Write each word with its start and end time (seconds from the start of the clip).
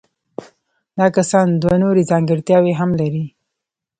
دا 0.97 1.05
کسان 1.15 1.47
دوه 1.61 1.75
نورې 1.83 2.07
ځانګړتیاوې 2.11 2.73
هم 2.79 2.89
لري. 3.01 3.25